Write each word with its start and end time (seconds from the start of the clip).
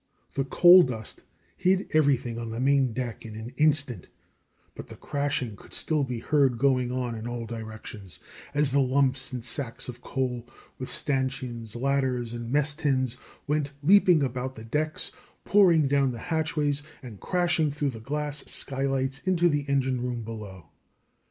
The 0.33 0.45
coal 0.45 0.81
dust 0.81 1.21
hid 1.55 1.87
everything 1.95 2.39
on 2.39 2.49
the 2.49 2.59
main 2.59 2.91
deck 2.91 3.23
in 3.23 3.35
an 3.35 3.53
instant, 3.55 4.07
but 4.73 4.87
the 4.87 4.95
crashing 4.95 5.55
could 5.55 5.75
still 5.75 6.03
be 6.03 6.17
heard 6.17 6.57
going 6.57 6.91
on 6.91 7.13
in 7.13 7.27
all 7.27 7.45
directions, 7.45 8.19
as 8.55 8.71
the 8.71 8.79
lumps 8.79 9.31
and 9.31 9.45
sacks 9.45 9.87
of 9.87 10.01
coal, 10.01 10.49
with 10.79 10.89
stanchions, 10.89 11.75
ladders, 11.75 12.33
and 12.33 12.51
mess 12.51 12.73
tins, 12.73 13.19
went 13.45 13.73
leaping 13.83 14.23
about 14.23 14.55
the 14.55 14.65
decks, 14.65 15.11
pouring 15.45 15.87
down 15.87 16.09
the 16.13 16.17
hatchways, 16.33 16.81
and 17.03 17.19
crashing 17.19 17.71
through 17.71 17.91
the 17.91 17.99
glass 17.99 18.43
skylights 18.47 19.19
into 19.25 19.47
the 19.49 19.69
engine 19.69 20.01
room 20.01 20.23
below. 20.23 20.65